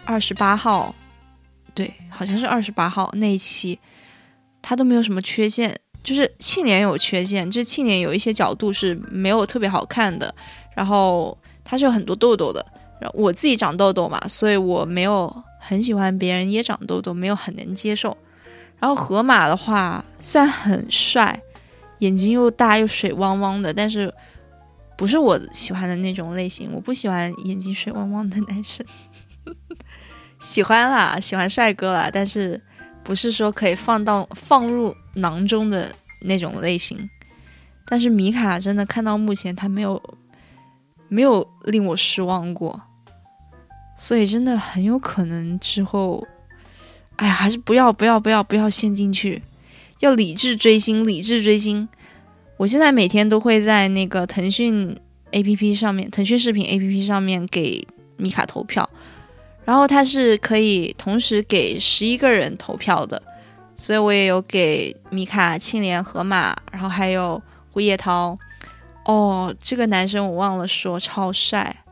[0.05, 0.95] 二十八号。
[1.73, 3.79] 对，好像是二十八号那一期，
[4.61, 10.35] 他都没有什么缺陷，就是庆年有缺陷，就是庆年有一些角度是没有特别好看的，
[10.75, 12.65] 然后他是有很多痘痘的，
[13.01, 18.17] 然后我自己长痘痘嘛，所以我没有很喜欢别人也长痘痘，没有很能接受。
[18.79, 21.39] 然后河马的话虽然很帅，
[21.99, 24.13] 眼睛又大又水汪汪的，但是
[24.97, 28.85] 不是我喜欢的那种类型，我不喜欢眼睛水汪汪的男生。
[30.41, 32.59] 喜欢啦，喜欢帅哥啦，但是
[33.03, 37.09] 不是说可以放到放入囊中的那种类型。
[37.87, 40.01] 但是米卡真的看到目前他没有
[41.09, 42.81] 没有令我失望过，
[43.97, 46.25] 所以真的很有可能之后，
[47.17, 49.43] 哎呀，还是不要不要不要不要陷进去，
[49.99, 51.89] 要理智追星，理智追星。
[52.59, 54.97] 我现在每天都会在那个腾讯
[55.33, 57.87] A P P 上面，腾讯视频 A P P 上面给
[58.17, 58.89] 米卡投票。
[59.71, 63.23] 然后他是可以同时给十一个人投票的，
[63.77, 67.41] 所以我也有给米卡、庆怜、河马，然后还有
[67.71, 68.37] 胡叶涛。
[69.05, 71.85] 哦，这个男生我忘了说，超帅。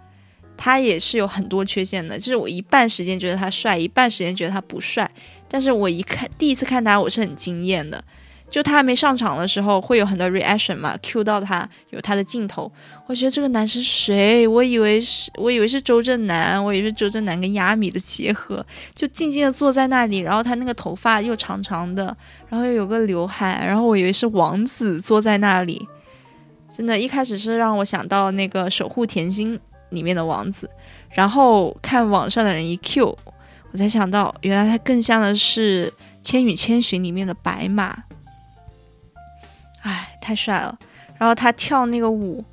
[0.56, 5.08] 他也是有很多缺陷的，就是我一半时间觉得他帅，一半时间觉得他不帅。
[5.46, 8.02] 但是我一看第一次看他，我是很惊艳的。
[8.51, 12.70] 就他还没上场的时候，会有很多 reaction 嘛，Q 到他有他的镜头。
[13.07, 14.49] 我觉得这个男生谁？
[14.49, 22.05] 我以为是，我以为是周震南，我以为是周震南跟亚米的结合，就静静的坐在那里，然后他那个头发又长长的，
[22.49, 25.86] 然后又有个刘海，然后我以为是王子坐在那里。
[26.70, 29.57] 真的，一开始是让我想到那个《守护甜心》
[29.90, 30.68] 里面的王子，
[31.11, 33.16] 然后看网上的人一 Q，
[33.72, 35.90] 我才想到原来他更像的是
[36.22, 38.05] 《千与千寻》里面的白马。
[39.89, 40.78] 哎，太帅了！
[41.16, 42.45] 然后他跳那个舞，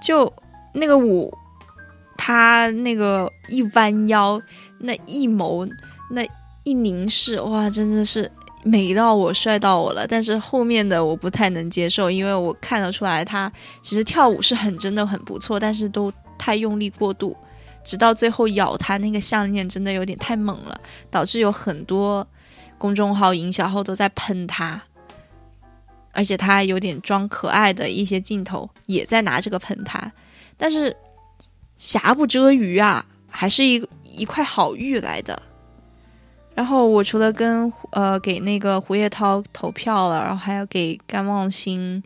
[0.00, 0.32] 就
[0.72, 1.36] 那个舞，
[2.16, 4.40] 他那个一弯腰，
[4.78, 5.68] 那一眸，
[6.12, 6.24] 那
[6.62, 8.30] 一凝视，哇，真的是
[8.62, 10.06] 美到我，帅到我了。
[10.06, 13.50] 但是后面的我不太能接受，因为我看得出来他
[13.82, 17.36] 其实跳舞是很真的很不错，但是都太用力过度，
[17.84, 22.26] 直到最后咬他那个项链真的有点太猛了，导致有很多
[22.78, 24.80] 公众号营销号都在喷他。
[26.12, 30.10] 而且他有点装可爱的一些镜头，也在拿这个喷他，
[30.56, 30.94] 但是
[31.78, 35.40] 瑕不遮瑜啊，还是一一块好玉来的。
[36.52, 42.02] 然后我除了跟呃给那个胡叶涛投票了，然后还要给甘望星，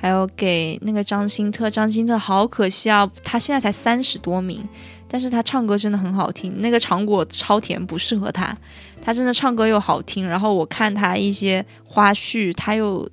[0.00, 1.68] 还有给那个张新特。
[1.68, 4.66] 张新特好可惜啊，他现在才三十多名，
[5.08, 6.54] 但是他唱歌真的很好听。
[6.62, 8.56] 那个糖果超甜不适合他，
[9.02, 10.26] 他真的唱歌又好听。
[10.26, 13.06] 然后我看他一些花絮，他又。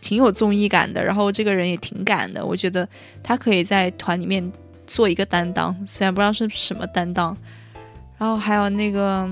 [0.00, 2.88] 挺有综艺感的，然后这个人也挺敢的，我觉得
[3.22, 4.52] 他可以在团里面
[4.86, 7.36] 做一个担当，虽然不知道是什么担当。
[8.18, 9.28] 然后还有那个，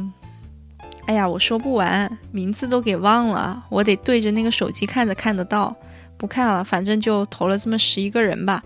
[1.07, 5.75] 哎呀，我说不完，名字都给忘了，我得对着那个手机看着看得到，
[6.17, 8.63] 不看了，反正就投了这么十一个人吧。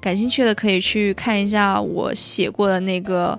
[0.00, 3.38] 感兴趣的可以去看一下我写过的那个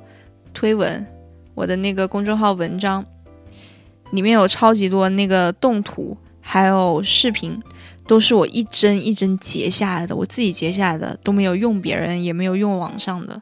[0.53, 1.05] 推文，
[1.53, 3.05] 我的那个公众号文章。
[4.11, 7.57] 里面有超级多那个动图，还有视频，
[8.11, 13.41] 都是我一帧一帧截下来的，我自己截下来的，都没有用别人，也没有用网上的。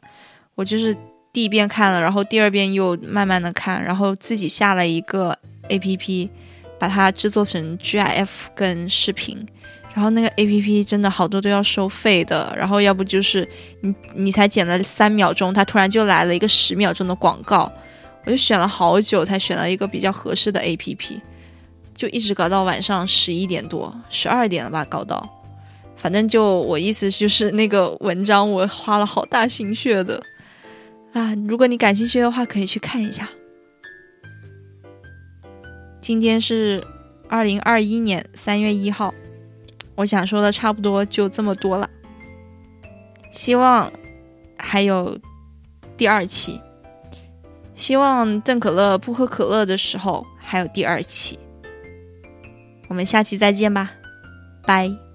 [0.53, 0.95] 我就是
[1.33, 5.35] 第一遍看了，然后第二遍又慢慢的看，然后自己下了一个
[5.69, 6.29] A P P，
[6.77, 9.43] 把它制作成 G I F 跟视频。
[9.95, 13.49] 然后那个 A P P 真的好多都要收费的，然后要不就是
[13.81, 17.71] 你你才剪了三秒钟，它突然就来了一个十秒钟的广告，
[18.23, 21.19] 我就选了好久才选了一个比较合适的 A P P，
[21.99, 25.21] 就一直搞到晚上十一点多，十二点了吧搞到，
[25.97, 30.23] 反正就我意思就是那个文章我花了好大心血的
[31.11, 33.27] 啊，如果你感兴趣的话可以去看一下。
[35.99, 36.81] 今天是
[37.27, 39.13] 二零二一年三月一号。
[39.95, 41.89] 我想说的差不多就这么多了，
[43.33, 43.91] 希望
[44.57, 45.19] 还有
[45.97, 46.61] 第二期，
[47.75, 51.37] 希望邓可乐不喝可乐的时候还有第二期，
[52.89, 53.91] 我们下期再见吧，
[54.65, 55.08] 拜。